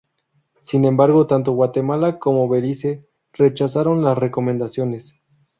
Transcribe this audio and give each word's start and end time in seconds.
Sin 0.63 0.85
embargo, 0.85 1.27
tanto 1.27 1.51
Guatemala 1.51 2.17
como 2.17 2.49
Belice 2.49 3.07
rechazaron 3.33 4.03
las 4.03 4.17
recomendaciones. 4.17 5.13